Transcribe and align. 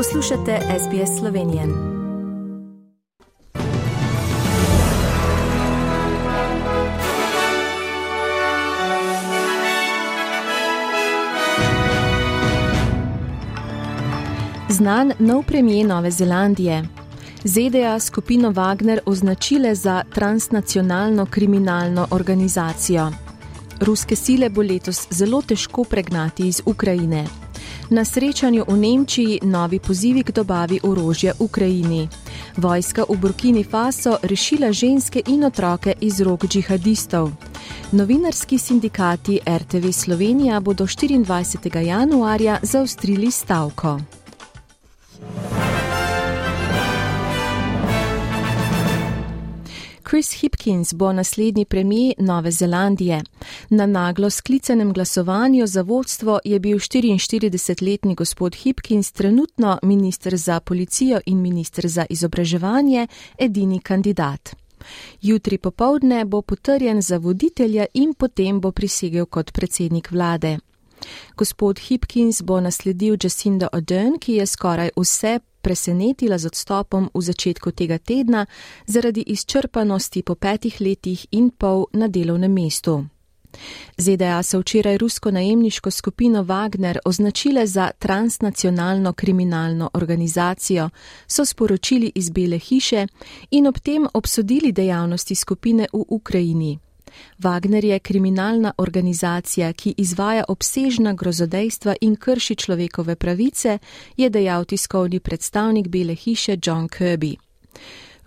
Poslušate 0.00 0.58
SBS 0.78 1.18
Slovenije. 1.18 1.66
Znan 14.68 15.12
nov 15.18 15.42
premijer 15.42 15.86
Nove 15.86 16.10
Zelandije. 16.10 16.84
ZDA 17.44 18.00
skupino 18.00 18.50
Wagner 18.50 18.98
označile 19.06 19.74
za 19.74 20.02
transnacionalno 20.14 21.26
kriminalno 21.26 22.08
organizacijo. 22.10 23.12
Ruske 23.80 24.16
sile 24.16 24.48
bo 24.50 24.62
letos 24.62 25.06
zelo 25.10 25.42
težko 25.42 25.84
pregnati 25.84 26.48
iz 26.48 26.62
Ukrajine. 26.66 27.49
Na 27.90 28.04
srečanju 28.04 28.64
v 28.68 28.76
Nemčiji 28.76 29.40
novi 29.42 29.78
pozivi 29.78 30.22
k 30.22 30.30
dobavi 30.30 30.78
orožja 30.82 31.32
Ukrajini. 31.38 32.08
Vojska 32.56 33.02
v 33.08 33.16
Burkini 33.18 33.64
Faso 33.64 34.14
rešila 34.22 34.72
ženske 34.72 35.22
in 35.26 35.44
otroke 35.44 35.94
iz 36.00 36.20
rok 36.20 36.46
džihadistov. 36.46 37.30
Novinarski 37.92 38.58
sindikati 38.58 39.40
RTV 39.42 39.90
Slovenija 39.90 40.60
bodo 40.60 40.84
24. 40.84 41.82
januarja 41.82 42.58
zaustrili 42.62 43.30
stavko. 43.30 44.19
Chris 50.10 50.32
Hipkins 50.32 50.94
bo 50.94 51.12
naslednji 51.12 51.64
premijer 51.64 52.14
Nove 52.18 52.50
Zelandije. 52.50 53.22
Na 53.68 53.86
naglo 53.86 54.30
sklicanem 54.30 54.92
glasovanju 54.92 55.66
za 55.66 55.82
vodstvo 55.82 56.40
je 56.44 56.58
bil 56.58 56.78
44-letni 56.78 58.14
gospod 58.14 58.54
Hipkins 58.54 59.12
trenutno 59.12 59.78
minister 59.82 60.36
za 60.36 60.60
policijo 60.60 61.20
in 61.26 61.40
minister 61.40 61.88
za 61.88 62.06
izobraževanje 62.10 63.06
edini 63.38 63.80
kandidat. 63.80 64.56
Jutri 65.22 65.58
popovdne 65.58 66.24
bo 66.24 66.42
potrjen 66.42 67.02
za 67.02 67.16
voditelja 67.16 67.86
in 67.94 68.14
potem 68.14 68.60
bo 68.60 68.72
prisegel 68.72 69.26
kot 69.26 69.52
predsednik 69.52 70.10
vlade. 70.10 70.58
Gospod 71.36 71.78
Hipkins 71.78 72.42
bo 72.42 72.60
nasledil 72.60 73.16
Jacinda 73.22 73.68
Ardern, 73.72 74.18
ki 74.18 74.32
je 74.32 74.46
skoraj 74.46 74.90
vse 74.96 75.38
presenetila 75.62 76.38
z 76.38 76.46
odstopom 76.46 77.10
v 77.14 77.20
začetku 77.22 77.70
tega 77.70 77.98
tedna 77.98 78.46
zaradi 78.86 79.22
izčrpanosti 79.26 80.22
po 80.22 80.34
petih 80.34 80.80
letih 80.80 81.26
in 81.30 81.50
pol 81.50 81.86
na 81.92 82.08
delovnem 82.08 82.52
mestu. 82.52 83.04
ZDA 83.96 84.42
so 84.42 84.60
včeraj 84.60 84.98
rusko 84.98 85.30
najemniško 85.30 85.90
skupino 85.90 86.42
Wagner 86.42 86.98
označile 87.04 87.66
za 87.66 87.90
transnacionalno 87.98 89.12
kriminalno 89.12 89.90
organizacijo, 89.94 90.90
so 91.26 91.44
sporočili 91.44 92.12
iz 92.14 92.30
Bele 92.30 92.58
hiše 92.58 93.06
in 93.50 93.66
ob 93.66 93.78
tem 93.78 94.06
obsodili 94.14 94.72
dejavnosti 94.72 95.34
skupine 95.34 95.86
v 95.92 96.04
Ukrajini. 96.08 96.78
Wagner 97.38 97.84
je 97.84 97.98
kriminalna 97.98 98.72
organizacija, 98.78 99.72
ki 99.72 99.94
izvaja 99.96 100.44
obsežna 100.48 101.12
grozodejstva 101.12 101.94
in 102.00 102.16
krši 102.16 102.54
človekove 102.54 103.16
pravice, 103.16 103.78
je 104.16 104.30
dejal 104.30 104.64
tiskovni 104.64 105.20
predstavnik 105.20 105.88
Bele 105.88 106.14
hiše 106.14 106.56
John 106.66 106.88
Kirby. 106.88 107.36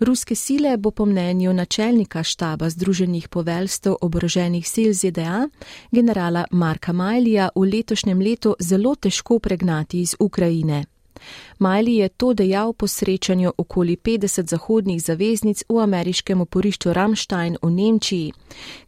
Ruske 0.00 0.34
sile 0.34 0.76
bo 0.76 0.90
po 0.90 1.06
mnenju 1.06 1.52
načelnika 1.52 2.22
štaba 2.22 2.70
Združenih 2.70 3.28
poveljstev 3.28 3.94
oboroženih 4.00 4.68
sil 4.72 4.92
ZDA, 4.92 5.48
generala 5.90 6.44
Marka 6.50 6.92
Majlija, 6.92 7.48
v 7.54 7.60
letošnjem 7.60 8.20
letu 8.20 8.56
zelo 8.58 8.94
težko 8.94 9.38
pregnati 9.38 10.00
iz 10.00 10.16
Ukrajine. 10.18 10.84
Miley 11.58 11.96
je 11.96 12.08
to 12.08 12.32
dejal 12.34 12.72
po 12.72 12.86
srečanju 12.86 13.52
okoli 13.58 13.96
50 13.96 14.48
zahodnih 14.48 15.02
zaveznic 15.02 15.64
v 15.68 15.78
ameriškem 15.82 16.40
oporišču 16.40 16.92
Ramstein 16.92 17.56
v 17.62 17.70
Nemčiji, 17.70 18.32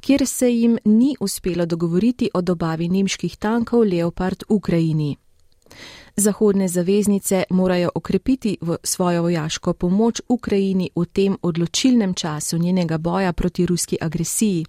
kjer 0.00 0.26
se 0.26 0.50
jim 0.50 0.78
ni 0.84 1.15
uspelo 1.20 1.66
dogovoriti 1.66 2.31
o 2.34 2.42
dobavi 2.42 2.88
nemških 2.88 3.36
tankov 3.36 3.81
Leopard 3.81 4.42
v 4.48 4.54
Ukrajini. 4.54 5.16
Zahodne 6.16 6.69
zaveznice 6.69 7.44
morajo 7.50 7.91
okrepiti 7.94 8.59
svojo 8.82 9.22
vojaško 9.22 9.72
pomoč 9.72 10.20
Ukrajini 10.28 10.91
v 10.97 11.04
tem 11.04 11.37
odločilnem 11.42 12.14
času 12.14 12.59
njenega 12.59 12.98
boja 12.98 13.32
proti 13.32 13.66
ruski 13.66 13.97
agresiji, 14.00 14.65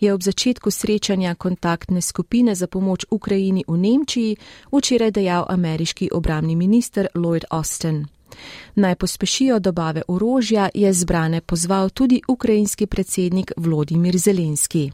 je 0.00 0.14
ob 0.14 0.22
začetku 0.22 0.70
srečanja 0.70 1.34
kontaktne 1.34 2.00
skupine 2.00 2.54
za 2.54 2.66
pomoč 2.66 3.04
Ukrajini 3.10 3.64
v 3.68 3.76
Nemčiji 3.76 4.36
včeraj 4.72 5.10
dejal 5.10 5.46
ameriški 5.48 6.10
obramni 6.12 6.56
minister 6.56 7.08
Lloyd 7.14 7.44
Austin. 7.50 8.06
Naj 8.74 8.94
pospešijo 8.94 9.58
dobave 9.58 10.02
orožja, 10.08 10.68
je 10.74 10.92
zbrane 10.92 11.40
pozval 11.40 11.90
tudi 11.90 12.22
ukrajinski 12.28 12.86
predsednik 12.86 13.52
Vladimir 13.56 14.18
Zelenski. 14.18 14.92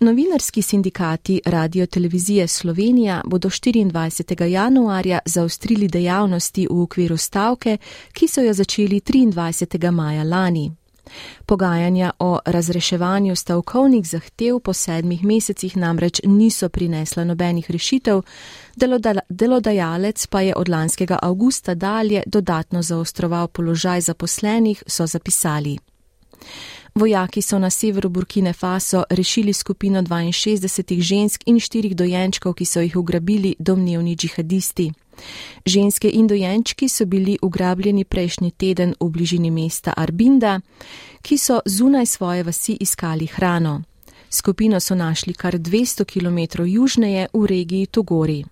Novinarski 0.00 0.62
sindikati 0.62 1.40
Radio 1.46 1.86
Televizije 1.86 2.48
Slovenija 2.48 3.22
bodo 3.24 3.48
24. 3.48 4.44
januarja 4.44 5.18
zaustrili 5.24 5.88
dejavnosti 5.88 6.66
v 6.70 6.82
okviru 6.82 7.16
stavke, 7.16 7.76
ki 8.12 8.28
so 8.28 8.40
jo 8.40 8.52
začeli 8.52 9.00
23. 9.00 9.90
maja 9.90 10.22
lani. 10.22 10.72
Pogajanja 11.46 12.10
o 12.18 12.38
razreševanju 12.46 13.36
stavkovnih 13.36 14.06
zahtev 14.06 14.60
po 14.60 14.72
sedmih 14.72 15.24
mesecih 15.24 15.76
namreč 15.76 16.20
niso 16.24 16.68
prinesla 16.68 17.24
nobenih 17.24 17.70
rešitev, 17.70 18.22
delodajalec 19.28 20.26
pa 20.26 20.40
je 20.40 20.54
od 20.56 20.68
lanskega 20.68 21.18
avgusta 21.22 21.74
dalje 21.74 22.22
dodatno 22.26 22.82
zaostroval 22.82 23.48
položaj 23.48 24.00
zaposlenih, 24.00 24.82
so 24.86 25.06
zapisali. 25.06 25.78
Vojaki 26.94 27.42
so 27.42 27.58
na 27.58 27.70
severu 27.70 28.08
Burkine 28.08 28.52
Faso 28.52 29.04
rešili 29.10 29.52
skupino 29.52 30.02
62 30.02 31.00
žensk 31.00 31.42
in 31.46 31.60
štirih 31.60 31.96
dojenčkov, 31.96 32.54
ki 32.54 32.64
so 32.64 32.80
jih 32.80 32.96
ugrabili 32.96 33.54
domnevni 33.58 34.16
džihadisti. 34.16 34.92
Ženske 35.66 36.10
in 36.12 36.26
dojenčki 36.26 36.88
so 36.88 37.06
bili 37.06 37.38
ugrabljeni 37.42 38.04
prejšnji 38.04 38.50
teden 38.50 38.94
v 39.00 39.08
bližini 39.08 39.50
mesta 39.50 39.92
Arbinda, 39.96 40.60
ki 41.22 41.38
so 41.38 41.60
zunaj 41.64 42.06
svoje 42.06 42.42
vasi 42.42 42.76
iskali 42.80 43.26
hrano. 43.26 43.82
Skupino 44.30 44.80
so 44.80 44.94
našli 44.94 45.34
kar 45.34 45.54
200 45.54 46.04
km 46.04 46.62
južneje 46.64 47.26
v 47.32 47.46
regiji 47.46 47.86
Togori. 47.86 48.44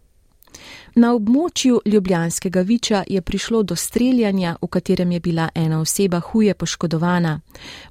Na 0.94 1.14
območju 1.14 1.80
Ljubljanskega 1.86 2.60
viča 2.60 3.04
je 3.08 3.20
prišlo 3.20 3.62
do 3.62 3.76
streljanja, 3.76 4.56
v 4.62 4.66
katerem 4.66 5.12
je 5.12 5.20
bila 5.20 5.48
ena 5.54 5.80
oseba 5.80 6.20
huje 6.20 6.54
poškodovana. 6.54 7.40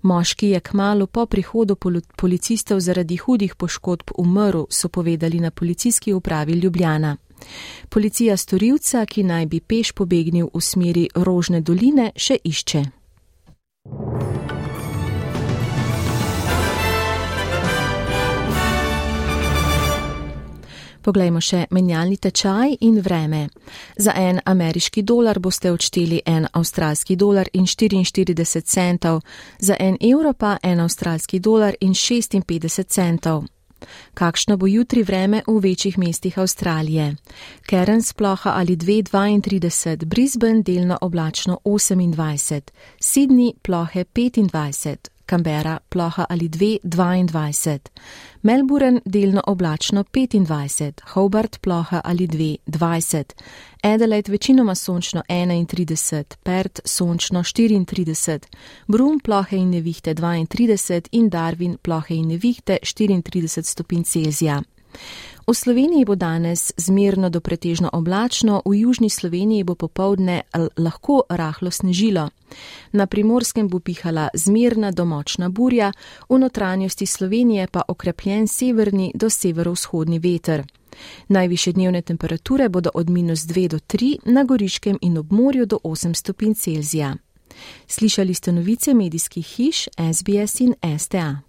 Moški 0.02 0.50
je 0.50 0.60
kmalo 0.60 1.08
po 1.08 1.26
prihodu 1.26 1.76
policistov 2.16 2.80
zaradi 2.80 3.16
hudih 3.18 3.56
poškodb 3.56 4.12
umrl, 4.18 4.64
so 4.70 4.90
povedali 4.90 5.40
na 5.40 5.52
policijski 5.52 6.14
upravi 6.14 6.54
Ljubljana. 6.54 7.18
Policija 7.90 8.38
storilca, 8.38 9.06
ki 9.06 9.24
naj 9.24 9.46
bi 9.46 9.60
peš 9.60 9.92
pobegnil 9.92 10.50
v 10.54 10.62
smeri 10.62 11.08
Rožne 11.16 11.62
doline, 11.62 12.12
še 12.16 12.38
išče. 12.44 12.99
Poglejmo 21.10 21.42
še 21.42 21.64
menjalni 21.74 22.20
tečaj 22.22 22.76
in 22.86 23.00
vreme. 23.02 23.48
Za 23.98 24.14
en 24.14 24.40
ameriški 24.46 25.02
dolar 25.02 25.40
boste 25.42 25.72
odšteli 25.74 26.20
en 26.26 26.46
avstralski 26.54 27.16
dolar 27.18 27.50
in 27.54 27.66
44 27.66 28.62
centov, 28.62 29.24
za 29.58 29.74
en 29.80 29.98
evro 30.02 30.34
pa 30.34 30.60
en 30.62 30.84
avstralski 30.86 31.40
dolar 31.40 31.74
in 31.82 31.98
56 31.98 32.86
centov. 32.94 33.48
Kakšno 34.14 34.58
bo 34.58 34.68
jutri 34.68 35.02
vreme 35.04 35.42
v 35.48 35.58
večjih 35.60 35.98
mestih 35.98 36.38
Avstralije? 36.38 37.16
Cairns 37.70 38.14
ploha 38.14 38.54
ali 38.56 38.78
2,32, 38.78 40.06
Brisbane 40.06 40.62
delno 40.62 40.98
oblačno 41.02 41.58
28, 41.66 42.70
Sydney 43.00 43.54
plohe 43.62 44.04
25, 44.04 45.10
Canberra 45.30 45.80
ploha 45.90 46.26
ali 46.30 46.50
2,22, 46.50 47.80
Melbourne 48.42 49.02
delno 49.06 49.42
oblačno 49.48 50.04
25, 50.04 51.02
Hobart 51.14 51.62
ploha 51.62 52.02
ali 52.04 52.28
2,20, 52.28 53.24
Adelaide 53.82 54.32
večinoma 54.32 54.76
sončno 54.76 55.22
31, 55.28 56.24
Perth 56.44 56.82
sončno 56.86 57.44
34, 57.44 58.40
Brum 58.88 59.20
plohe 59.20 59.58
in 59.58 59.70
nevihte 59.70 60.14
32 60.14 61.02
in 61.12 61.30
Darwin 61.30 61.78
plohe 61.78 62.16
in 62.16 62.28
nevihte 62.28 62.78
34 62.84 63.64
stopinj 63.64 64.04
Celzija. 64.04 64.62
V 65.48 65.54
Sloveniji 65.54 66.06
bo 66.06 66.16
danes 66.16 66.72
zmerno 66.78 67.30
do 67.30 67.40
pretežno 67.42 67.90
oblačno, 67.94 68.62
v 68.66 68.80
južni 68.80 69.10
Sloveniji 69.10 69.64
bo 69.64 69.76
popovdne 69.76 70.42
lahko 70.78 71.24
rahlo 71.30 71.72
snežilo. 71.72 72.30
Na 72.92 73.06
primorskem 73.06 73.68
bo 73.68 73.80
pihala 73.80 74.30
zmerna 74.34 74.92
domočna 74.92 75.50
burja, 75.50 75.92
v 76.30 76.40
notranjosti 76.40 77.06
Slovenije 77.06 77.68
pa 77.68 77.82
okrepljen 77.88 78.48
severni 78.48 79.12
do 79.16 79.30
severovzhodni 79.30 80.20
veter. 80.20 80.64
Najviše 81.28 81.72
dnevne 81.72 82.02
temperature 82.02 82.70
bodo 82.70 82.90
od 82.94 83.10
minus 83.10 83.40
2 83.40 83.68
do 83.68 83.80
3 83.80 84.18
na 84.26 84.44
Goriškem 84.44 84.98
in 85.02 85.18
ob 85.18 85.32
morju 85.32 85.66
do 85.66 85.80
8 85.84 86.14
stopinj 86.14 86.54
Celzija. 86.54 87.16
Slišali 87.88 88.34
ste 88.34 88.52
novice 88.52 88.94
medijskih 88.94 89.46
hiš 89.46 89.88
SBS 90.14 90.60
in 90.60 90.74
STA. 91.00 91.49